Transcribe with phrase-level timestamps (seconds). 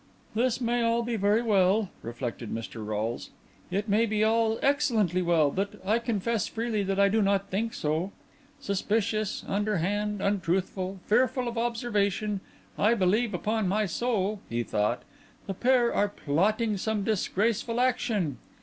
[0.33, 2.83] "This may all be very well," reflected Mr.
[2.83, 3.29] Rolles;
[3.69, 7.75] "it may be all excellently well; but I confess freely that I do not think
[7.75, 8.11] so.
[8.59, 15.03] Suspicious, underhand, untruthful, fearful of observation—I believe upon my soul," he thought,
[15.45, 18.39] "the pair are plotting some disgraceful action."